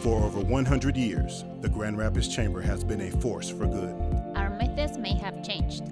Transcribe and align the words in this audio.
For 0.00 0.22
over 0.22 0.40
100 0.40 0.96
years, 0.96 1.44
the 1.60 1.68
Grand 1.68 1.96
Rapids 1.96 2.28
Chamber 2.28 2.60
has 2.60 2.84
been 2.84 3.00
a 3.00 3.10
force 3.10 3.48
for 3.48 3.66
good. 3.66 3.94
Our 4.36 4.50
methods 4.50 4.98
may 4.98 5.14
have 5.14 5.42
changed, 5.42 5.84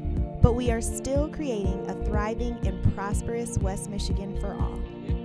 but 0.43 0.55
we 0.55 0.71
are 0.71 0.81
still 0.81 1.29
creating 1.29 1.89
a 1.89 1.95
thriving 2.05 2.59
and 2.67 2.95
prosperous 2.95 3.59
West 3.59 3.89
Michigan 3.89 4.39
for 4.41 4.55
all. 4.55 4.81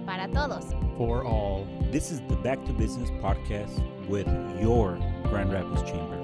Para 0.05 0.27
todos. 0.29 0.73
For 0.97 1.25
all. 1.25 1.67
This 1.91 2.11
is 2.11 2.21
the 2.29 2.35
Back 2.37 2.63
to 2.65 2.73
Business 2.73 3.09
podcast 3.21 3.83
with 4.07 4.27
your 4.61 4.97
Grand 5.23 5.51
Rapids 5.51 5.83
Chamber. 5.83 6.16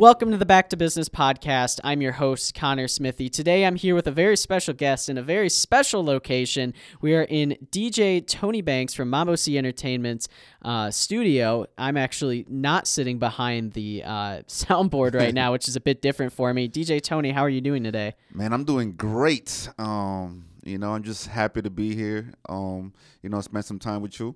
Welcome 0.00 0.30
to 0.30 0.38
the 0.38 0.46
Back 0.46 0.70
to 0.70 0.78
Business 0.78 1.10
podcast. 1.10 1.78
I'm 1.84 2.00
your 2.00 2.12
host, 2.12 2.54
Connor 2.54 2.88
Smithy. 2.88 3.28
Today 3.28 3.66
I'm 3.66 3.76
here 3.76 3.94
with 3.94 4.06
a 4.06 4.10
very 4.10 4.34
special 4.34 4.72
guest 4.72 5.10
in 5.10 5.18
a 5.18 5.22
very 5.22 5.50
special 5.50 6.02
location. 6.02 6.72
We 7.02 7.14
are 7.14 7.24
in 7.24 7.58
DJ 7.70 8.26
Tony 8.26 8.62
Banks 8.62 8.94
from 8.94 9.10
Mambo 9.10 9.34
C 9.34 9.58
Entertainment's 9.58 10.26
uh, 10.62 10.90
studio. 10.90 11.66
I'm 11.76 11.98
actually 11.98 12.46
not 12.48 12.86
sitting 12.86 13.18
behind 13.18 13.74
the 13.74 14.02
uh, 14.02 14.10
soundboard 14.48 15.14
right 15.14 15.34
now, 15.34 15.52
which 15.52 15.68
is 15.68 15.76
a 15.76 15.80
bit 15.82 16.00
different 16.00 16.32
for 16.32 16.54
me. 16.54 16.66
DJ 16.66 17.02
Tony, 17.02 17.30
how 17.30 17.42
are 17.42 17.50
you 17.50 17.60
doing 17.60 17.84
today? 17.84 18.14
Man, 18.32 18.54
I'm 18.54 18.64
doing 18.64 18.92
great. 18.92 19.68
Um, 19.76 20.46
you 20.64 20.78
know, 20.78 20.94
I'm 20.94 21.02
just 21.02 21.26
happy 21.26 21.60
to 21.60 21.68
be 21.68 21.94
here. 21.94 22.32
Um, 22.48 22.94
you 23.22 23.28
know, 23.28 23.42
spend 23.42 23.66
some 23.66 23.78
time 23.78 24.00
with 24.00 24.18
you. 24.18 24.34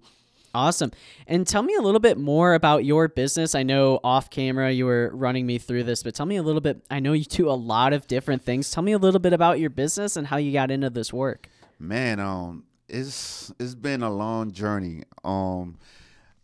Awesome. 0.54 0.92
And 1.26 1.44
tell 1.44 1.64
me 1.64 1.74
a 1.74 1.80
little 1.80 1.98
bit 1.98 2.16
more 2.16 2.54
about 2.54 2.84
your 2.84 3.08
business. 3.08 3.56
I 3.56 3.64
know 3.64 3.98
off 4.04 4.30
camera 4.30 4.70
you 4.70 4.86
were 4.86 5.10
running 5.12 5.46
me 5.46 5.58
through 5.58 5.82
this, 5.82 6.04
but 6.04 6.14
tell 6.14 6.26
me 6.26 6.36
a 6.36 6.44
little 6.44 6.60
bit. 6.60 6.80
I 6.90 7.00
know 7.00 7.12
you 7.12 7.24
do 7.24 7.50
a 7.50 7.52
lot 7.52 7.92
of 7.92 8.06
different 8.06 8.44
things. 8.44 8.70
Tell 8.70 8.82
me 8.84 8.92
a 8.92 8.98
little 8.98 9.18
bit 9.18 9.32
about 9.32 9.58
your 9.58 9.70
business 9.70 10.16
and 10.16 10.28
how 10.28 10.36
you 10.36 10.52
got 10.52 10.70
into 10.70 10.90
this 10.90 11.12
work. 11.12 11.48
Man, 11.80 12.20
um 12.20 12.64
it's 12.88 13.52
it's 13.58 13.74
been 13.74 14.02
a 14.04 14.10
long 14.10 14.52
journey. 14.52 15.02
Um 15.24 15.76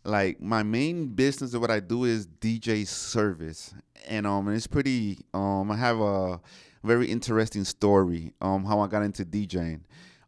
like 0.03 0.41
my 0.41 0.63
main 0.63 1.07
business 1.07 1.53
of 1.53 1.61
what 1.61 1.71
I 1.71 1.79
do 1.79 2.03
is 2.03 2.27
DJ 2.27 2.85
service. 2.85 3.73
And 4.09 4.27
um 4.27 4.49
it's 4.49 4.67
pretty 4.67 5.19
um 5.33 5.71
I 5.71 5.77
have 5.77 6.01
a 6.01 6.41
very 6.83 7.07
interesting 7.07 7.63
story 7.63 8.33
um 8.41 8.65
how 8.65 8.81
I 8.81 8.87
got 8.87 9.03
into 9.03 9.23
DJing. 9.23 9.81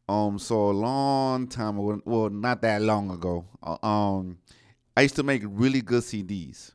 Um, 0.09 0.37
so 0.37 0.69
a 0.69 0.71
long 0.71 1.47
time 1.47 1.79
ago, 1.79 2.01
well, 2.05 2.29
not 2.29 2.61
that 2.61 2.81
long 2.81 3.09
ago, 3.11 3.45
uh, 3.61 3.77
um, 3.85 4.37
I 4.97 5.01
used 5.01 5.15
to 5.15 5.23
make 5.23 5.43
really 5.45 5.81
good 5.81 6.03
CDs. 6.03 6.73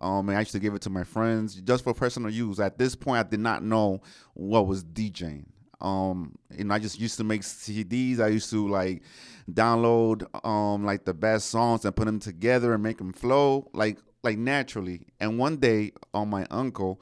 Um, 0.00 0.30
I 0.30 0.38
used 0.38 0.52
to 0.52 0.60
give 0.60 0.74
it 0.74 0.82
to 0.82 0.90
my 0.90 1.02
friends 1.02 1.56
just 1.56 1.82
for 1.82 1.92
personal 1.92 2.30
use. 2.30 2.60
At 2.60 2.78
this 2.78 2.94
point, 2.94 3.26
I 3.26 3.28
did 3.28 3.40
not 3.40 3.64
know 3.64 4.00
what 4.34 4.68
was 4.68 4.84
DJing. 4.84 5.46
Um, 5.80 6.36
and 6.56 6.72
I 6.72 6.78
just 6.78 7.00
used 7.00 7.16
to 7.16 7.24
make 7.24 7.40
CDs. 7.42 8.20
I 8.20 8.28
used 8.28 8.50
to 8.50 8.68
like 8.68 9.02
download 9.50 10.24
um 10.46 10.84
like 10.84 11.04
the 11.04 11.14
best 11.14 11.48
songs 11.48 11.84
and 11.84 11.96
put 11.96 12.04
them 12.04 12.20
together 12.20 12.72
and 12.72 12.82
make 12.82 12.98
them 12.98 13.12
flow 13.12 13.68
like 13.72 13.98
like 14.22 14.38
naturally. 14.38 15.06
And 15.18 15.38
one 15.38 15.56
day, 15.56 15.92
on 16.12 16.22
um, 16.22 16.30
my 16.30 16.46
uncle, 16.50 17.00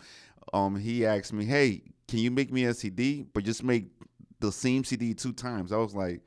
um, 0.52 0.76
he 0.76 1.04
asked 1.04 1.32
me, 1.32 1.44
"Hey, 1.44 1.82
can 2.06 2.20
you 2.20 2.30
make 2.30 2.52
me 2.52 2.64
a 2.64 2.74
CD, 2.74 3.26
but 3.32 3.44
just 3.44 3.62
make 3.62 3.86
the 4.40 4.52
same 4.52 4.84
CD 4.84 5.14
two 5.14 5.32
times. 5.32 5.72
I 5.72 5.76
was 5.76 5.94
like, 5.94 6.22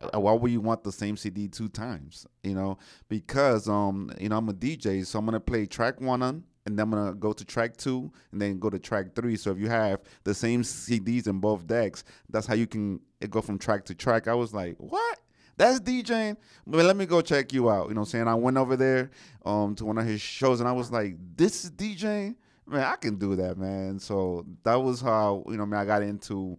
uh, 0.00 0.20
why 0.20 0.32
would 0.32 0.50
you 0.50 0.60
want 0.60 0.84
the 0.84 0.92
same 0.92 1.16
CD 1.16 1.48
two 1.48 1.68
times? 1.68 2.26
You 2.42 2.54
know, 2.54 2.78
because 3.08 3.68
um, 3.68 4.10
you 4.20 4.28
know, 4.28 4.38
I'm 4.38 4.48
a 4.48 4.52
DJ, 4.54 5.04
so 5.06 5.18
I'm 5.18 5.24
gonna 5.24 5.40
play 5.40 5.66
track 5.66 6.00
one 6.00 6.22
on, 6.22 6.44
and 6.66 6.78
then 6.78 6.84
I'm 6.84 6.90
gonna 6.90 7.14
go 7.14 7.32
to 7.32 7.44
track 7.44 7.76
two, 7.76 8.10
and 8.32 8.40
then 8.40 8.58
go 8.58 8.70
to 8.70 8.78
track 8.78 9.14
three. 9.14 9.36
So 9.36 9.50
if 9.50 9.58
you 9.58 9.68
have 9.68 10.00
the 10.24 10.34
same 10.34 10.62
CDs 10.62 11.26
in 11.26 11.38
both 11.38 11.66
decks, 11.66 12.04
that's 12.28 12.46
how 12.46 12.54
you 12.54 12.66
can 12.66 13.00
go 13.30 13.40
from 13.40 13.58
track 13.58 13.84
to 13.86 13.94
track. 13.94 14.28
I 14.28 14.34
was 14.34 14.52
like, 14.52 14.76
what? 14.78 15.18
That's 15.56 15.80
DJing. 15.80 16.36
But 16.66 16.84
let 16.84 16.96
me 16.96 17.06
go 17.06 17.20
check 17.20 17.52
you 17.52 17.70
out. 17.70 17.88
You 17.88 17.94
know 17.94 18.00
what 18.00 18.08
I'm 18.08 18.10
saying? 18.10 18.28
I 18.28 18.34
went 18.34 18.56
over 18.56 18.76
there 18.76 19.10
um 19.44 19.74
to 19.76 19.84
one 19.84 19.98
of 19.98 20.06
his 20.06 20.20
shows 20.20 20.60
and 20.60 20.68
I 20.68 20.72
was 20.72 20.90
like, 20.90 21.16
this 21.36 21.64
is 21.64 21.70
DJing? 21.70 22.36
Man, 22.66 22.84
I 22.84 22.96
can 22.96 23.16
do 23.16 23.36
that, 23.36 23.58
man. 23.58 23.98
So 23.98 24.46
that 24.62 24.76
was 24.76 25.00
how, 25.00 25.44
you 25.48 25.56
know, 25.56 25.64
I 25.64 25.66
mean 25.66 25.74
I 25.74 25.84
got 25.84 26.02
into 26.02 26.58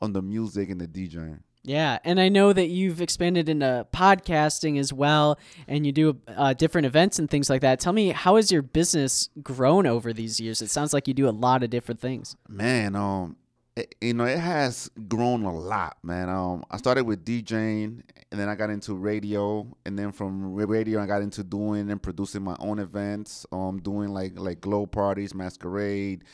on 0.00 0.12
the 0.12 0.22
music 0.22 0.70
and 0.70 0.80
the 0.80 0.86
DJing. 0.86 1.40
Yeah, 1.64 1.98
and 2.04 2.18
I 2.18 2.28
know 2.28 2.52
that 2.52 2.68
you've 2.68 3.02
expanded 3.02 3.48
into 3.48 3.86
podcasting 3.92 4.78
as 4.78 4.92
well, 4.92 5.38
and 5.66 5.84
you 5.84 5.92
do 5.92 6.18
uh, 6.28 6.54
different 6.54 6.86
events 6.86 7.18
and 7.18 7.28
things 7.28 7.50
like 7.50 7.60
that. 7.60 7.78
Tell 7.78 7.92
me, 7.92 8.08
how 8.10 8.36
has 8.36 8.50
your 8.50 8.62
business 8.62 9.28
grown 9.42 9.86
over 9.86 10.12
these 10.12 10.40
years? 10.40 10.62
It 10.62 10.70
sounds 10.70 10.94
like 10.94 11.06
you 11.06 11.14
do 11.14 11.28
a 11.28 11.30
lot 11.30 11.62
of 11.62 11.68
different 11.68 12.00
things. 12.00 12.36
Man, 12.48 12.96
um, 12.96 13.36
it, 13.76 13.94
you 14.00 14.14
know, 14.14 14.24
it 14.24 14.38
has 14.38 14.90
grown 15.08 15.44
a 15.44 15.54
lot, 15.54 15.98
man. 16.02 16.28
Um, 16.28 16.64
I 16.70 16.78
started 16.78 17.04
with 17.04 17.24
DJing, 17.24 18.02
and 18.30 18.40
then 18.40 18.48
I 18.48 18.54
got 18.54 18.70
into 18.70 18.94
radio, 18.94 19.66
and 19.84 19.98
then 19.98 20.10
from 20.10 20.54
radio, 20.54 21.02
I 21.02 21.06
got 21.06 21.22
into 21.22 21.44
doing 21.44 21.90
and 21.90 22.02
producing 22.02 22.42
my 22.42 22.56
own 22.60 22.78
events. 22.78 23.46
Um, 23.52 23.80
doing 23.80 24.08
like 24.08 24.38
like 24.38 24.60
glow 24.60 24.86
parties, 24.86 25.34
masquerade, 25.34 26.24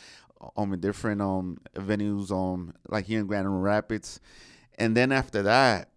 um 0.57 0.73
in 0.73 0.81
different 0.81 1.21
um 1.21 1.59
venues 1.75 2.31
um 2.31 2.73
like 2.89 3.07
here 3.07 3.21
in 3.21 3.27
Grand 3.27 3.63
Rapids. 3.63 4.21
And 4.77 4.97
then 4.97 5.13
after 5.13 5.43
that, 5.43 5.91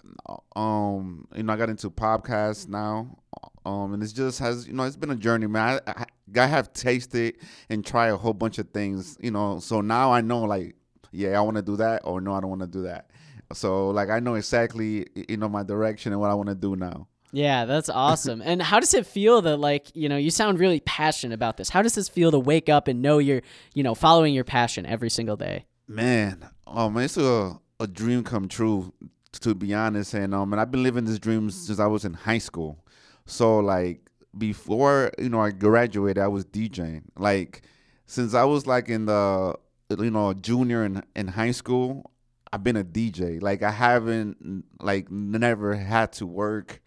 um, 0.55 1.27
you 1.35 1.41
know, 1.41 1.53
I 1.53 1.57
got 1.57 1.69
into 1.69 1.89
podcasts 1.89 2.67
now. 2.67 3.17
Um, 3.65 3.93
and 3.93 4.03
it 4.03 4.13
just 4.13 4.39
has 4.39 4.67
you 4.67 4.73
know, 4.73 4.83
it's 4.83 4.95
been 4.95 5.09
a 5.09 5.15
journey, 5.15 5.47
man. 5.47 5.79
I, 5.87 5.91
I, 5.91 6.05
I 6.39 6.45
have 6.45 6.73
tasted 6.73 7.37
and 7.69 7.85
tried 7.85 8.09
a 8.09 8.17
whole 8.17 8.33
bunch 8.33 8.59
of 8.59 8.69
things, 8.69 9.17
you 9.19 9.31
know. 9.31 9.59
So 9.59 9.81
now 9.81 10.11
I 10.11 10.21
know 10.21 10.41
like, 10.43 10.75
yeah, 11.11 11.37
I 11.37 11.41
want 11.41 11.57
to 11.57 11.63
do 11.63 11.75
that, 11.77 12.01
or 12.03 12.21
no, 12.21 12.33
I 12.33 12.39
don't 12.39 12.49
want 12.49 12.61
to 12.61 12.67
do 12.67 12.83
that. 12.83 13.09
So 13.53 13.89
like 13.89 14.09
I 14.09 14.19
know 14.19 14.35
exactly 14.35 15.07
you 15.27 15.37
know 15.37 15.49
my 15.49 15.63
direction 15.63 16.11
and 16.11 16.21
what 16.21 16.29
I 16.29 16.33
want 16.33 16.49
to 16.49 16.55
do 16.55 16.75
now. 16.75 17.07
Yeah, 17.31 17.65
that's 17.65 17.89
awesome. 17.89 18.41
and 18.41 18.61
how 18.61 18.79
does 18.79 18.93
it 18.93 19.05
feel 19.05 19.41
that 19.41 19.57
like, 19.57 19.87
you 19.93 20.07
know, 20.07 20.17
you 20.17 20.31
sound 20.31 20.59
really 20.59 20.79
passionate 20.81 21.33
about 21.33 21.57
this. 21.57 21.69
How 21.69 21.81
does 21.81 21.95
this 21.95 22.07
feel 22.07 22.31
to 22.31 22.39
wake 22.39 22.69
up 22.69 22.87
and 22.87 23.01
know 23.01 23.17
you're, 23.17 23.41
you 23.73 23.83
know, 23.83 23.95
following 23.95 24.33
your 24.33 24.45
passion 24.45 24.85
every 24.85 25.09
single 25.09 25.35
day? 25.35 25.65
Man, 25.87 26.49
man, 26.67 26.97
it's 26.97 27.17
a 27.17 27.59
a 27.79 27.87
dream 27.87 28.23
come 28.23 28.47
true 28.47 28.91
to 29.39 29.53
be 29.53 29.71
honest 29.71 30.15
and 30.15 30.33
um 30.33 30.51
and 30.51 30.59
I've 30.59 30.71
been 30.71 30.81
living 30.81 31.05
this 31.05 31.19
dream 31.19 31.51
since 31.51 31.79
I 31.79 31.85
was 31.85 32.05
in 32.05 32.13
high 32.13 32.39
school. 32.39 32.83
So 33.25 33.59
like 33.59 34.09
before, 34.37 35.11
you 35.19 35.29
know, 35.29 35.41
I 35.41 35.51
graduated, 35.51 36.23
I 36.23 36.27
was 36.27 36.45
DJing. 36.45 37.03
Like 37.17 37.61
since 38.05 38.33
I 38.33 38.45
was 38.45 38.65
like 38.65 38.89
in 38.89 39.05
the 39.05 39.55
you 39.89 40.11
know, 40.11 40.33
junior 40.33 40.85
in 40.85 41.03
in 41.15 41.27
high 41.27 41.51
school, 41.51 42.11
I've 42.51 42.63
been 42.63 42.77
a 42.77 42.83
DJ. 42.83 43.41
Like 43.41 43.63
I 43.63 43.71
haven't 43.71 44.65
like 44.79 45.11
never 45.11 45.75
had 45.75 46.13
to 46.13 46.25
work 46.25 46.81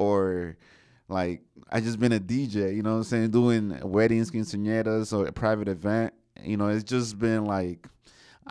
or 0.00 0.56
like 1.08 1.42
I 1.70 1.80
just 1.80 2.00
been 2.00 2.12
a 2.12 2.18
DJ, 2.18 2.74
you 2.74 2.82
know 2.82 2.92
what 2.92 2.96
I'm 2.96 3.04
saying, 3.04 3.30
doing 3.30 3.78
weddings, 3.82 4.30
quinceañeras, 4.30 5.16
or 5.16 5.26
a 5.26 5.32
private 5.32 5.68
event. 5.68 6.14
You 6.42 6.56
know, 6.56 6.68
it's 6.68 6.84
just 6.84 7.18
been 7.18 7.44
like 7.44 7.86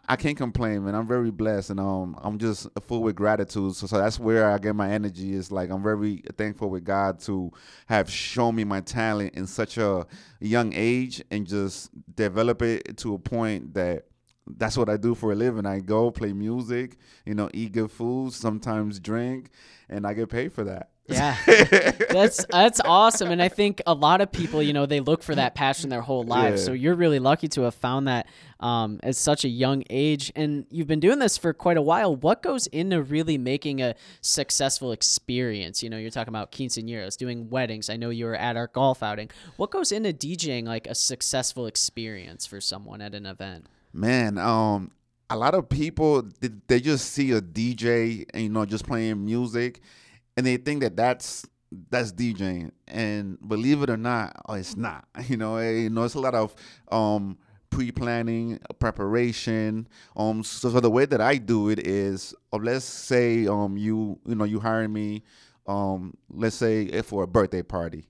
I 0.08 0.16
can't 0.16 0.38
complain, 0.38 0.86
man. 0.86 0.96
I'm 0.96 1.08
very 1.08 1.32
blessed, 1.32 1.72
and 1.72 1.80
um, 1.80 2.16
I'm 2.22 2.38
just 2.38 2.68
full 2.88 3.02
with 3.02 3.16
gratitude. 3.16 3.76
So, 3.76 3.88
so 3.88 3.98
that's 3.98 4.20
where 4.20 4.50
I 4.50 4.58
get 4.60 4.76
my 4.76 4.92
energy. 4.92 5.34
Is 5.34 5.52
like 5.52 5.72
I'm 5.72 5.82
very 5.82 6.24
thankful 6.38 6.70
with 6.70 6.84
God 6.84 7.20
to 7.22 7.52
have 7.88 8.10
shown 8.10 8.56
me 8.56 8.64
my 8.64 8.82
talent 8.82 9.34
in 9.34 9.48
such 9.48 9.78
a 9.78 10.06
young 10.40 10.74
age, 10.76 11.24
and 11.32 11.48
just 11.48 11.90
develop 12.16 12.62
it 12.62 12.98
to 12.98 13.16
a 13.16 13.20
point 13.20 13.74
that 13.74 14.06
that's 14.58 14.78
what 14.78 14.90
I 14.90 14.98
do 14.98 15.16
for 15.16 15.32
a 15.32 15.36
living. 15.36 15.66
I 15.66 15.80
go 15.80 16.12
play 16.12 16.34
music, 16.34 16.98
you 17.26 17.36
know, 17.36 17.50
eat 17.54 17.74
good 17.74 17.92
food, 17.92 18.34
sometimes 18.34 19.00
drink, 19.00 19.50
and 19.90 20.06
I 20.06 20.14
get 20.14 20.30
paid 20.30 20.54
for 20.54 20.64
that. 20.66 20.90
Yeah, 21.08 21.36
that's 22.12 22.46
that's 22.46 22.80
awesome, 22.86 23.32
and 23.32 23.42
I 23.42 23.50
think 23.50 23.82
a 23.88 23.94
lot 23.94 24.22
of 24.22 24.32
people, 24.32 24.62
you 24.62 24.74
know, 24.74 24.86
they 24.86 25.00
look 25.00 25.24
for 25.24 25.34
that 25.34 25.56
passion 25.56 25.90
their 25.90 26.02
whole 26.02 26.24
lives. 26.24 26.62
Yeah. 26.62 26.66
So 26.68 26.74
you're 26.74 26.94
really 26.96 27.18
lucky 27.18 27.48
to 27.50 27.62
have 27.62 27.74
found 27.74 28.08
that 28.08 28.28
um, 28.60 29.00
at 29.02 29.16
such 29.16 29.44
a 29.44 29.50
young 29.50 29.84
age, 29.90 30.32
and 30.36 30.68
you've 30.70 30.88
been 30.88 31.00
doing 31.00 31.18
this 31.18 31.38
for 31.38 31.52
quite 31.52 31.78
a 31.78 31.82
while. 31.82 32.16
What 32.16 32.44
goes 32.44 32.68
into 32.68 33.02
really 33.02 33.40
making 33.40 33.82
a 33.82 33.96
successful 34.22 34.92
experience? 34.92 35.82
You 35.82 35.90
know, 35.90 35.98
you're 35.98 36.12
talking 36.12 36.32
about 36.32 36.52
quinceañeras, 36.52 37.18
doing 37.18 37.50
weddings. 37.50 37.90
I 37.90 37.98
know 37.98 38.12
you 38.12 38.26
were 38.26 38.36
at 38.36 38.56
our 38.56 38.68
golf 38.68 39.02
outing. 39.02 39.32
What 39.58 39.72
goes 39.72 39.92
into 39.92 40.14
DJing 40.14 40.68
like 40.68 40.86
a 40.86 40.94
successful 40.94 41.66
experience 41.66 42.46
for 42.46 42.62
someone 42.62 43.02
at 43.02 43.16
an 43.16 43.26
event? 43.26 43.66
Man, 43.94 44.38
um, 44.38 44.92
a 45.30 45.36
lot 45.38 45.54
of 45.54 45.70
people 45.70 46.24
they 46.68 46.80
just 46.80 47.12
see 47.12 47.32
a 47.32 47.42
DJ 47.42 48.26
and 48.34 48.44
you 48.44 48.50
know 48.50 48.66
just 48.66 48.86
playing 48.86 49.24
music, 49.26 49.82
and 50.38 50.46
they 50.46 50.58
think 50.58 50.82
that 50.82 50.96
that's 50.96 51.46
that's 51.90 52.12
DJing. 52.12 52.72
And 52.88 53.38
believe 53.48 53.84
it 53.84 53.90
or 53.90 53.98
not, 53.98 54.36
oh, 54.48 54.54
it's 54.56 54.76
not. 54.76 55.06
You 55.28 55.38
know, 55.38 55.58
eh, 55.58 55.72
you 55.72 55.90
know, 55.90 56.04
it's 56.04 56.16
a 56.16 56.20
lot 56.20 56.36
of 56.36 56.56
um, 56.92 57.38
pre-planning, 57.70 58.60
preparation. 58.80 59.88
Um, 60.16 60.44
so, 60.44 60.70
so, 60.70 60.80
the 60.80 60.90
way 60.90 61.06
that 61.06 61.22
I 61.22 61.38
do 61.38 61.70
it 61.70 61.80
is, 61.88 62.34
uh, 62.54 62.58
let's 62.58 62.86
say 62.86 63.48
um 63.48 63.78
you 63.78 64.20
you 64.26 64.36
know 64.36 64.46
you 64.46 64.60
hire 64.60 64.88
me, 64.88 65.24
um, 65.68 66.16
let's 66.30 66.56
say 66.56 67.02
for 67.02 67.24
a 67.24 67.28
birthday 67.28 67.62
party. 67.62 68.08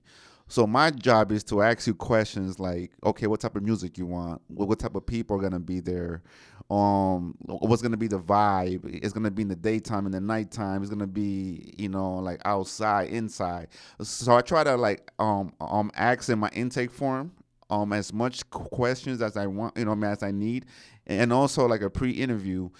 So 0.50 0.66
my 0.66 0.90
job 0.90 1.30
is 1.30 1.44
to 1.44 1.62
ask 1.62 1.86
you 1.86 1.94
questions 1.94 2.58
like, 2.58 2.90
okay, 3.04 3.28
what 3.28 3.38
type 3.38 3.54
of 3.54 3.62
music 3.62 3.96
you 3.96 4.04
want? 4.04 4.42
What, 4.48 4.68
what 4.68 4.80
type 4.80 4.96
of 4.96 5.06
people 5.06 5.36
are 5.36 5.40
gonna 5.40 5.60
be 5.60 5.78
there? 5.78 6.22
Um, 6.68 7.36
what's 7.46 7.82
gonna 7.82 7.96
be 7.96 8.08
the 8.08 8.18
vibe? 8.18 8.80
It's 8.84 9.12
gonna 9.12 9.30
be 9.30 9.42
in 9.42 9.48
the 9.48 9.54
daytime, 9.54 10.06
in 10.06 10.12
the 10.12 10.20
nighttime. 10.20 10.82
It's 10.82 10.90
gonna 10.90 11.06
be, 11.06 11.72
you 11.78 11.88
know, 11.88 12.16
like 12.16 12.40
outside, 12.44 13.10
inside. 13.10 13.68
So 14.02 14.36
I 14.36 14.40
try 14.40 14.64
to 14.64 14.76
like 14.76 15.12
um 15.20 15.52
um 15.60 15.92
ask 15.94 16.28
in 16.28 16.40
my 16.40 16.48
intake 16.48 16.90
form 16.90 17.30
um 17.70 17.92
as 17.92 18.12
much 18.12 18.50
questions 18.50 19.22
as 19.22 19.36
I 19.36 19.46
want, 19.46 19.76
you 19.76 19.84
know, 19.84 19.96
as 20.04 20.24
I 20.24 20.32
need, 20.32 20.66
and 21.06 21.32
also 21.32 21.66
like 21.66 21.82
a 21.82 21.90
pre-interview 21.90 22.70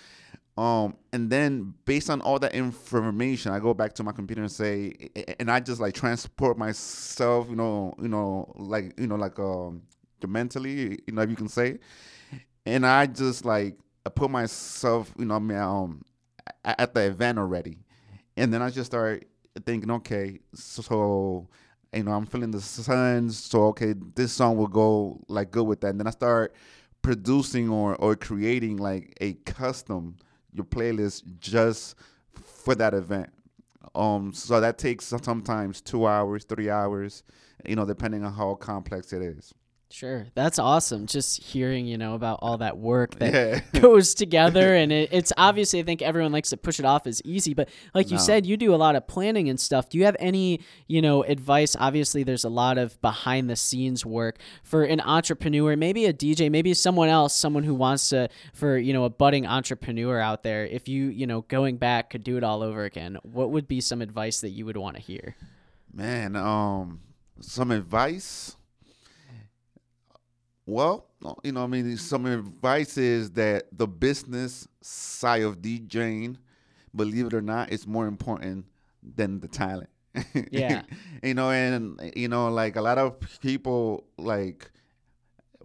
um, 0.60 0.94
and 1.14 1.30
then 1.30 1.72
based 1.86 2.10
on 2.10 2.20
all 2.20 2.38
that 2.38 2.54
information, 2.54 3.50
I 3.50 3.60
go 3.60 3.72
back 3.72 3.94
to 3.94 4.02
my 4.02 4.12
computer 4.12 4.42
and 4.42 4.52
say, 4.52 4.92
and 5.38 5.50
I 5.50 5.58
just 5.58 5.80
like 5.80 5.94
transport 5.94 6.58
myself, 6.58 7.46
you 7.48 7.56
know, 7.56 7.94
you 7.98 8.08
know, 8.08 8.52
like 8.56 8.92
you 9.00 9.06
know, 9.06 9.14
like 9.14 9.38
um, 9.38 9.80
mentally, 10.28 10.98
you 11.06 11.14
know, 11.14 11.22
if 11.22 11.30
you 11.30 11.36
can 11.36 11.48
say, 11.48 11.78
and 12.66 12.86
I 12.86 13.06
just 13.06 13.46
like 13.46 13.78
I 14.04 14.10
put 14.10 14.30
myself, 14.30 15.10
you 15.18 15.24
know, 15.24 15.36
um, 15.36 16.02
at 16.62 16.92
the 16.92 17.06
event 17.06 17.38
already, 17.38 17.78
and 18.36 18.52
then 18.52 18.60
I 18.60 18.68
just 18.68 18.90
start 18.90 19.24
thinking, 19.64 19.90
okay, 19.90 20.40
so 20.52 21.48
you 21.94 22.02
know, 22.02 22.12
I'm 22.12 22.26
feeling 22.26 22.50
the 22.50 22.60
sun, 22.60 23.30
so 23.30 23.68
okay, 23.68 23.94
this 24.14 24.34
song 24.34 24.58
will 24.58 24.68
go 24.68 25.24
like 25.26 25.52
good 25.52 25.64
with 25.64 25.80
that, 25.80 25.88
and 25.88 26.00
then 26.00 26.06
I 26.06 26.10
start 26.10 26.54
producing 27.00 27.70
or 27.70 27.96
or 27.96 28.14
creating 28.14 28.76
like 28.76 29.16
a 29.22 29.32
custom 29.32 30.16
your 30.52 30.64
playlist 30.64 31.25
just 31.41 31.97
for 32.32 32.75
that 32.75 32.94
event. 32.94 33.31
Um, 33.94 34.32
so 34.32 34.61
that 34.61 34.79
takes 34.79 35.05
sometimes 35.05 35.81
two 35.81 36.06
hours, 36.06 36.44
three 36.44 36.70
hours, 36.70 37.23
you 37.67 37.76
know, 37.76 37.85
depending 37.85 38.25
on 38.25 38.32
how 38.32 38.55
complex 38.55 39.12
it 39.12 39.23
is. 39.23 39.52
Sure, 39.92 40.26
that's 40.34 40.60
awesome. 40.60 41.06
Just 41.06 41.42
hearing, 41.42 41.84
you 41.84 41.98
know, 41.98 42.14
about 42.14 42.38
all 42.42 42.58
that 42.58 42.78
work 42.78 43.16
that 43.16 43.32
yeah. 43.32 43.60
goes 43.81 44.14
together, 44.14 44.75
and 44.76 44.92
it, 44.92 45.08
it's 45.12 45.32
obviously 45.37 45.81
I 45.81 45.82
think 45.82 46.00
everyone 46.00 46.31
likes 46.31 46.50
to 46.50 46.56
push 46.56 46.78
it 46.78 46.84
off 46.84 47.08
as 47.08 47.20
easy, 47.25 47.54
but 47.54 47.69
like 47.92 48.10
you 48.12 48.19
said, 48.19 48.46
you 48.46 48.56
do 48.56 48.72
a 48.72 48.76
lot 48.76 48.94
of 48.94 49.08
planning 49.08 49.48
and 49.48 49.58
stuff. 49.58 49.88
Do 49.88 49.98
you 49.98 50.04
have 50.04 50.16
any, 50.20 50.60
you 50.87 51.02
know, 51.02 51.25
advice? 51.25 51.75
Obviously, 51.78 52.22
there's 52.22 52.44
a 52.44 52.48
lot 52.48 52.78
of 52.78 53.00
behind 53.02 53.50
the 53.50 53.56
scenes 53.56 54.06
work 54.06 54.38
for 54.62 54.84
an 54.84 55.00
entrepreneur, 55.00 55.75
maybe 55.75 56.06
a 56.06 56.12
DJ, 56.12 56.50
maybe 56.50 56.72
someone 56.72 57.08
else, 57.08 57.34
someone 57.34 57.64
who 57.64 57.75
wants 57.75 58.10
to, 58.10 58.28
for 58.54 58.78
you 58.78 58.92
know, 58.92 59.04
a 59.04 59.10
budding 59.10 59.44
entrepreneur 59.44 60.20
out 60.20 60.44
there. 60.44 60.64
If 60.64 60.88
you, 60.88 61.06
you 61.06 61.26
know, 61.26 61.42
going 61.42 61.78
back 61.78 62.10
could 62.10 62.22
do 62.22 62.37
it 62.37 62.44
all 62.44 62.62
over 62.62 62.84
again, 62.84 63.19
what 63.22 63.50
would 63.50 63.66
be 63.66 63.81
some 63.81 64.00
advice 64.02 64.40
that 64.40 64.50
you 64.50 64.66
would 64.66 64.76
want 64.76 64.96
to 64.96 65.02
hear? 65.02 65.34
Man, 65.92 66.37
um, 66.37 67.00
some 67.40 67.72
advice 67.72 68.56
well, 70.70 71.06
uh, 71.25 71.34
you 71.43 71.52
know, 71.52 71.64
I 71.64 71.67
mean, 71.67 71.96
some 71.96 72.26
advice 72.26 72.96
is 72.96 73.31
that 73.32 73.67
the 73.72 73.87
business 73.87 74.67
side 74.81 75.43
of 75.43 75.58
DJing, 75.61 76.37
believe 76.94 77.26
it 77.26 77.34
or 77.34 77.43
not, 77.43 77.72
is 77.72 77.87
more 77.87 78.06
important 78.06 78.67
than 79.02 79.40
the 79.40 79.49
talent. 79.49 79.90
Yeah. 80.50 80.82
you 81.22 81.34
know, 81.34 81.50
and 81.50 82.12
you 82.17 82.28
know, 82.28 82.49
like 82.49 82.76
a 82.76 82.82
lot 82.82 82.99
of 82.99 83.17
people 83.40 84.05
like 84.19 84.70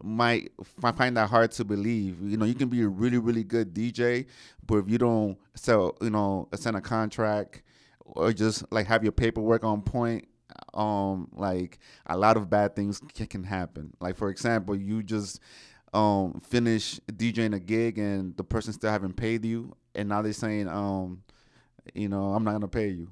might 0.03 0.51
find 0.95 1.17
that 1.17 1.29
hard 1.29 1.51
to 1.53 1.63
believe. 1.63 2.21
You 2.21 2.37
know, 2.37 2.45
you 2.45 2.53
can 2.53 2.69
be 2.69 2.81
a 2.81 2.87
really, 2.87 3.17
really 3.17 3.43
good 3.43 3.73
DJ, 3.73 4.25
but 4.65 4.77
if 4.77 4.89
you 4.89 4.97
don't 4.97 5.37
sell, 5.55 5.97
you 6.01 6.09
know, 6.09 6.47
send 6.55 6.75
a 6.75 6.81
contract 6.81 7.63
or 7.99 8.33
just 8.33 8.63
like 8.71 8.87
have 8.87 9.03
your 9.03 9.11
paperwork 9.11 9.63
on 9.63 9.81
point, 9.81 10.27
um 10.73 11.29
like 11.33 11.79
a 12.05 12.17
lot 12.17 12.37
of 12.37 12.49
bad 12.49 12.75
things 12.75 13.01
can, 13.13 13.43
happen. 13.43 13.93
Like 13.99 14.15
for 14.17 14.29
example 14.29 14.75
you 14.75 15.03
just 15.03 15.39
um 15.93 16.41
finish 16.41 16.99
djing 17.11 17.55
a 17.55 17.59
gig 17.59 17.97
and 17.97 18.35
the 18.37 18.43
person 18.43 18.73
still 18.73 18.91
haven't 18.91 19.15
paid 19.15 19.45
you 19.45 19.75
and 19.95 20.09
now 20.09 20.21
they're 20.21 20.33
saying 20.33 20.67
um 20.67 21.23
you 21.93 22.09
know 22.09 22.33
i'm 22.33 22.43
not 22.43 22.51
gonna 22.51 22.67
pay 22.67 22.89
you 22.89 23.09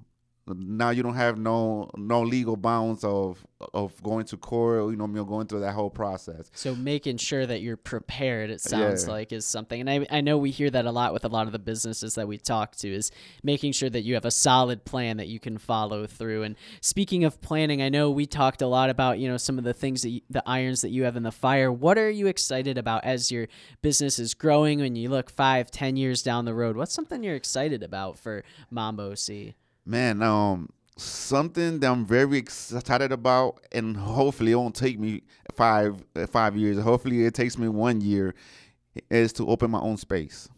now 0.48 0.90
you 0.90 1.04
don't 1.04 1.16
have 1.16 1.38
no 1.38 1.90
no 1.96 2.22
legal 2.22 2.58
bounds 2.58 3.04
of 3.04 3.46
of 3.74 4.02
going 4.04 4.26
to 4.26 4.36
court 4.36 4.92
you 4.92 4.98
know 4.98 5.08
going 5.24 5.48
through 5.48 5.62
that 5.62 5.74
whole 5.74 5.90
process. 5.90 6.52
So 6.54 6.76
making 6.76 7.18
sure 7.18 7.46
that 7.46 7.62
you're 7.62 7.78
prepared 7.78 8.50
it 8.50 8.60
sounds 8.60 9.06
yeah. 9.06 9.12
like 9.12 9.32
is 9.32 9.46
something. 9.46 9.80
And 9.80 9.90
I, 9.90 10.18
I 10.18 10.22
know 10.22 10.38
we 10.38 10.52
hear 10.52 10.70
that 10.70 10.86
a 10.86 10.92
lot 10.92 11.14
with 11.14 11.24
a 11.24 11.30
lot 11.30 11.48
of 11.48 11.54
the 11.54 11.60
businesses 11.60 12.16
that 12.16 12.28
we 12.28 12.38
talk 12.38 12.76
to 12.78 12.94
is 12.94 13.12
making 13.42 13.72
sure 13.72 13.90
that 13.90 14.02
you 14.02 14.16
have 14.16 14.26
a 14.26 14.32
solid 14.32 14.84
plan 14.84 15.18
that 15.18 15.28
you 15.28 15.40
can 15.40 15.58
follow 15.58 16.06
through. 16.06 16.44
And 16.44 16.56
speaking 16.82 17.24
of 17.24 17.42
planning 17.42 17.82
i 17.82 17.90
know 17.90 18.12
we 18.12 18.26
talked 18.26 18.62
a 18.62 18.68
lot 18.68 18.90
about 18.90 19.20
you 19.20 19.30
know 19.30 19.38
some 19.38 19.58
of 19.58 19.64
the 19.64 19.74
things 19.74 20.02
that 20.02 20.10
you, 20.10 20.22
the 20.30 20.44
irons 20.46 20.82
that 20.82 20.90
you 20.90 21.04
have 21.04 21.16
in 21.16 21.24
the 21.24 21.32
fire. 21.32 21.72
What 21.72 21.98
are 21.98 22.10
you 22.10 22.28
excited 22.28 22.78
about 22.78 23.06
as 23.06 23.32
your 23.32 23.48
business 23.82 24.20
is 24.20 24.34
growing? 24.34 24.80
When 24.80 24.96
you 24.96 25.10
look 25.10 25.30
five 25.30 25.72
ten 25.72 25.96
years 25.96 26.22
down 26.22 26.46
the 26.46 26.54
road 26.54 26.76
what's 26.76 26.94
something 26.94 27.24
you're 27.24 27.36
excited 27.36 27.84
about 27.84 28.18
for 28.18 28.44
mambo 28.70 29.16
c 29.16 29.56
Man, 29.86 30.22
um, 30.22 30.70
something 30.98 31.80
that 31.80 31.92
I'm 31.92 32.06
very 32.06 32.38
excited 32.38 33.12
about, 33.12 33.66
and 33.72 33.98
hopefully 33.98 34.54
it 34.54 34.56
won't 34.56 34.76
take 34.76 35.00
me 35.00 35.24
five 35.54 36.04
five 36.28 36.56
years. 36.56 36.80
Hopefully 36.80 37.26
it 37.26 37.34
takes 37.34 37.58
me 37.58 37.68
one 37.68 38.00
year, 38.00 38.34
is 39.10 39.34
to 39.34 39.48
open 39.48 39.72
my 39.72 39.80
own 39.80 39.98
space. 39.98 40.50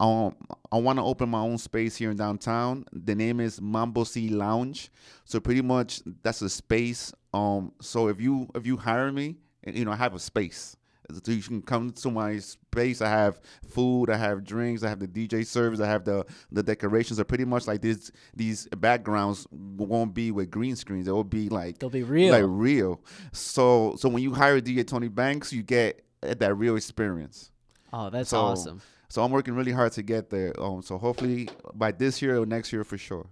Um, 0.00 0.34
I 0.72 0.78
want 0.78 0.98
to 0.98 1.04
open 1.04 1.28
my 1.28 1.40
own 1.40 1.58
space 1.58 1.94
here 1.96 2.10
in 2.10 2.16
downtown. 2.16 2.86
The 2.92 3.14
name 3.14 3.38
is 3.38 3.60
Mambo 3.60 4.04
C 4.04 4.28
Lounge. 4.28 4.90
So 5.24 5.40
pretty 5.40 5.62
much 5.62 6.00
that's 6.22 6.42
a 6.42 6.48
space. 6.48 7.12
Um, 7.32 7.72
so 7.80 8.08
if 8.08 8.20
you 8.20 8.48
if 8.54 8.66
you 8.66 8.76
hire 8.76 9.12
me, 9.12 9.36
you 9.66 9.84
know 9.84 9.92
I 9.92 9.96
have 9.96 10.14
a 10.14 10.18
space. 10.18 10.76
So 11.12 11.32
you 11.32 11.42
can 11.42 11.62
come 11.62 11.92
to 11.92 12.10
my 12.10 12.38
space. 12.38 13.00
I 13.00 13.08
have 13.08 13.40
food, 13.68 14.10
I 14.10 14.16
have 14.16 14.44
drinks, 14.44 14.82
I 14.82 14.88
have 14.88 15.00
the 15.00 15.08
DJ 15.08 15.46
service, 15.46 15.80
I 15.80 15.86
have 15.86 16.04
the 16.04 16.24
the 16.50 16.62
decorations. 16.62 17.20
Are 17.20 17.24
pretty 17.24 17.44
much 17.44 17.66
like 17.66 17.80
these 17.80 18.10
these 18.34 18.66
backgrounds 18.68 19.46
won't 19.50 20.14
be 20.14 20.30
with 20.30 20.50
green 20.50 20.76
screens. 20.76 21.06
It 21.08 21.12
will 21.12 21.24
be 21.24 21.48
like 21.48 21.78
they'll 21.78 21.90
be 21.90 22.02
real, 22.02 22.32
like 22.32 22.44
real. 22.46 23.00
So 23.32 23.96
so 23.98 24.08
when 24.08 24.22
you 24.22 24.32
hire 24.32 24.60
DJ 24.60 24.86
Tony 24.86 25.08
Banks, 25.08 25.52
you 25.52 25.62
get 25.62 26.04
that 26.22 26.54
real 26.54 26.76
experience. 26.76 27.50
Oh, 27.92 28.10
that's 28.10 28.30
so, 28.30 28.40
awesome. 28.40 28.80
So 29.08 29.22
I'm 29.22 29.30
working 29.30 29.54
really 29.54 29.72
hard 29.72 29.92
to 29.92 30.02
get 30.02 30.30
there. 30.30 30.52
Um, 30.60 30.82
so 30.82 30.98
hopefully 30.98 31.48
by 31.74 31.92
this 31.92 32.20
year 32.20 32.40
or 32.40 32.46
next 32.46 32.72
year 32.72 32.82
for 32.82 32.98
sure. 32.98 33.26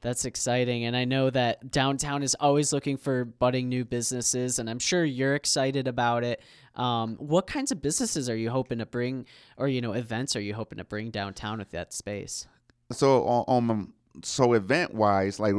That's 0.00 0.24
exciting. 0.24 0.84
And 0.84 0.96
I 0.96 1.04
know 1.04 1.30
that 1.30 1.70
downtown 1.70 2.22
is 2.22 2.36
always 2.38 2.72
looking 2.72 2.96
for 2.96 3.24
budding 3.24 3.68
new 3.68 3.84
businesses, 3.84 4.58
and 4.58 4.70
I'm 4.70 4.78
sure 4.78 5.04
you're 5.04 5.34
excited 5.34 5.88
about 5.88 6.22
it. 6.24 6.40
Um, 6.76 7.16
what 7.16 7.46
kinds 7.48 7.72
of 7.72 7.82
businesses 7.82 8.30
are 8.30 8.36
you 8.36 8.50
hoping 8.50 8.78
to 8.78 8.86
bring, 8.86 9.26
or, 9.56 9.66
you 9.66 9.80
know, 9.80 9.92
events 9.92 10.36
are 10.36 10.40
you 10.40 10.54
hoping 10.54 10.78
to 10.78 10.84
bring 10.84 11.10
downtown 11.10 11.58
with 11.58 11.70
that 11.70 11.92
space? 11.92 12.46
So, 12.92 13.44
um, 13.48 13.92
so 14.22 14.52
event 14.52 14.94
wise, 14.94 15.40
like, 15.40 15.54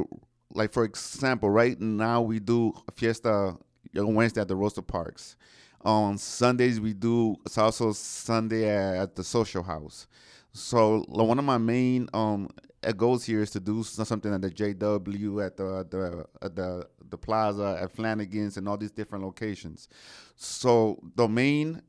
like 0.53 0.71
for 0.71 0.85
example, 0.85 1.49
right 1.49 1.79
now 1.79 2.21
we 2.21 2.39
do 2.39 2.73
fiesta 2.95 3.57
on 3.97 4.15
Wednesday 4.15 4.41
at 4.41 4.47
the 4.47 4.55
Rosa 4.55 4.81
Parks. 4.81 5.35
On 5.81 6.17
Sundays 6.17 6.79
we 6.79 6.93
do 6.93 7.35
salsa 7.47 7.93
Sunday 7.95 8.69
at 8.69 9.15
the 9.15 9.23
Social 9.23 9.63
House. 9.63 10.07
So 10.51 11.05
one 11.07 11.39
of 11.39 11.45
my 11.45 11.57
main 11.57 12.09
um 12.13 12.49
goals 12.97 13.25
here 13.25 13.41
is 13.41 13.51
to 13.51 13.59
do 13.59 13.83
something 13.83 14.33
at 14.33 14.41
the 14.41 14.49
JW, 14.49 15.45
at 15.45 15.57
the 15.57 15.85
the 15.89 16.49
the 16.49 16.87
the 17.09 17.17
Plaza, 17.17 17.77
at 17.81 17.91
Flanagan's, 17.91 18.57
and 18.57 18.67
all 18.67 18.77
these 18.77 18.91
different 18.91 19.23
locations. 19.23 19.89
So 20.35 20.99
the 21.15 21.27
main 21.27 21.81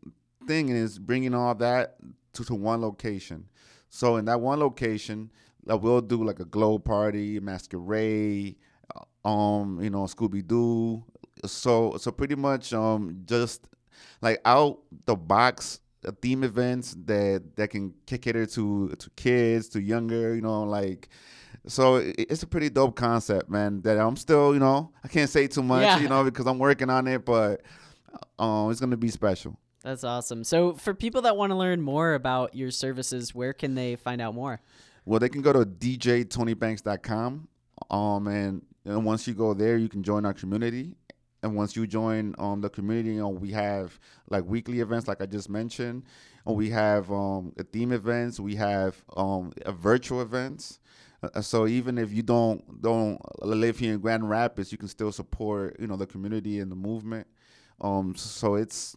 thing 0.47 0.69
is 0.69 0.99
bringing 0.99 1.35
all 1.35 1.55
that 1.57 1.97
to, 2.35 2.45
to 2.45 2.55
one 2.55 2.81
location. 2.81 3.47
So 3.89 4.17
in 4.17 4.25
that 4.27 4.41
one 4.41 4.61
location, 4.61 5.31
uh, 5.71 5.77
we'll 5.77 6.01
do 6.01 6.25
like 6.25 6.41
a 6.41 6.45
glow 6.45 6.79
party, 6.79 7.41
masquerade, 7.41 8.57
uh, 9.25 9.29
um, 9.29 9.81
you 9.83 9.91
know, 9.91 10.05
Scooby 10.05 10.47
Doo. 10.47 11.05
So 11.47 11.97
so 11.99 12.11
pretty 12.11 12.35
much 12.35 12.73
um 12.73 13.23
just 13.25 13.69
like 14.21 14.41
out 14.45 14.81
the 15.07 15.17
box 15.17 15.81
theme 16.21 16.45
events 16.45 16.97
that 17.05 17.57
that 17.57 17.71
can 17.71 17.95
cater 18.07 18.47
to 18.47 18.89
to 18.89 19.11
kids, 19.17 19.69
to 19.71 19.83
younger, 19.83 20.35
you 20.35 20.43
know, 20.43 20.65
like. 20.65 21.09
So 21.67 21.97
it's 21.97 22.43
a 22.43 22.47
pretty 22.47 22.71
dope 22.71 22.97
concept, 22.97 23.51
man. 23.51 23.83
That 23.83 23.99
I'm 23.99 24.17
still, 24.17 24.55
you 24.55 24.61
know, 24.61 24.93
I 25.05 25.09
can't 25.09 25.29
say 25.29 25.47
too 25.47 25.63
much, 25.63 25.83
yeah. 25.83 25.99
you 25.99 26.09
know, 26.09 26.25
because 26.25 26.47
I'm 26.47 26.59
working 26.59 26.89
on 26.89 27.07
it, 27.07 27.27
but 27.27 27.61
um, 28.39 28.71
it's 28.71 28.81
gonna 28.81 28.97
be 28.97 29.09
special. 29.09 29.59
That's 29.83 30.05
awesome. 30.05 30.45
So 30.45 30.75
for 30.75 30.95
people 30.95 31.23
that 31.23 31.37
want 31.37 31.51
to 31.51 31.57
learn 31.57 31.81
more 31.81 32.15
about 32.15 32.55
your 32.55 32.71
services, 32.71 33.35
where 33.35 33.53
can 33.53 33.75
they 33.75 33.97
find 33.97 34.21
out 34.21 34.35
more? 34.35 34.61
Well, 35.05 35.21
they 35.21 35.29
can 35.29 35.43
go 35.43 35.53
to 35.53 35.61
djtonybanks.com. 35.65 37.49
Um, 37.91 38.27
and, 38.27 38.63
and 38.85 39.05
once 39.05 39.27
you 39.27 39.35
go 39.35 39.55
there, 39.55 39.79
you 39.79 39.89
can 39.89 40.03
join 40.03 40.27
our 40.27 40.35
community 40.35 40.95
and 41.43 41.57
once 41.57 41.75
you 41.75 41.87
join 41.87 42.35
um, 42.39 42.61
the 42.61 42.69
community, 42.69 43.15
you 43.15 43.21
know, 43.21 43.29
we 43.29 43.51
have 43.53 43.99
like 44.29 44.45
weekly 44.45 44.81
events, 44.81 45.09
like 45.09 45.23
I 45.23 45.27
just 45.27 45.49
mentioned. 45.49 46.05
And 46.47 46.57
we 46.57 46.71
have 46.71 47.11
um, 47.11 47.53
theme 47.73 47.93
events. 47.93 48.41
We 48.41 48.57
have 48.57 49.03
um, 49.17 49.53
virtual 49.67 50.23
events. 50.23 50.81
Uh, 51.23 51.41
so 51.41 51.67
even 51.67 51.99
if 51.99 52.13
you 52.13 52.23
don't 52.23 52.81
don't 52.81 53.19
live 53.45 53.79
here 53.79 53.95
in 53.95 54.01
Grand 54.01 54.29
Rapids, 54.29 54.73
you 54.73 54.79
can 54.79 54.89
still 54.89 55.13
support 55.13 55.77
you 55.79 55.87
know 55.87 55.97
the 55.97 56.07
community 56.07 56.61
and 56.61 56.71
the 56.71 56.77
movement. 56.77 57.27
Um, 57.83 58.15
so 58.15 58.57
it's 58.57 58.97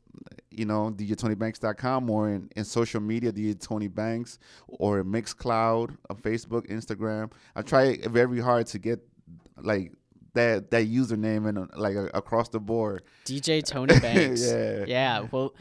you 0.51 0.65
know 0.65 0.93
djtonybanks.com 0.95 2.09
or 2.09 2.29
in, 2.29 2.50
in 2.55 2.63
social 2.65 3.01
media 3.01 3.31
DJ 3.31 3.59
Tony 3.59 3.88
Banks 3.88 4.39
or 4.67 5.03
Mixcloud, 5.03 5.97
uh, 6.09 6.13
Facebook, 6.15 6.69
Instagram. 6.69 7.31
I 7.55 7.62
try 7.62 7.97
very 7.97 8.39
hard 8.39 8.67
to 8.67 8.79
get 8.79 9.00
like 9.62 9.91
that 10.33 10.71
that 10.71 10.87
username 10.89 11.47
and 11.47 11.57
uh, 11.57 11.65
like 11.75 11.95
uh, 11.95 12.07
across 12.13 12.49
the 12.49 12.59
board. 12.59 13.03
DJ 13.25 13.63
Tony 13.65 13.99
Banks. 13.99 14.45
yeah. 14.45 14.85
Yeah. 14.87 15.27
Well, 15.31 15.53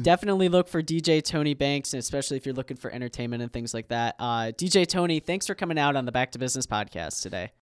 definitely 0.00 0.48
look 0.48 0.68
for 0.68 0.82
DJ 0.82 1.22
Tony 1.22 1.54
Banks, 1.54 1.92
and 1.92 1.98
especially 2.00 2.36
if 2.36 2.46
you're 2.46 2.54
looking 2.54 2.76
for 2.76 2.90
entertainment 2.90 3.42
and 3.42 3.52
things 3.52 3.74
like 3.74 3.88
that. 3.88 4.16
Uh, 4.18 4.52
DJ 4.56 4.86
Tony, 4.86 5.20
thanks 5.20 5.46
for 5.46 5.54
coming 5.54 5.78
out 5.78 5.96
on 5.96 6.04
the 6.04 6.12
Back 6.12 6.32
to 6.32 6.38
Business 6.38 6.66
podcast 6.66 7.22
today. 7.22 7.52